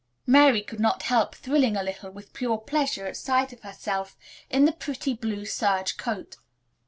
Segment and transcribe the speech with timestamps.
[0.25, 4.17] Mary could not help thrilling a little with pure pleasure at sight of herself
[4.49, 6.37] in the pretty blue serge coat.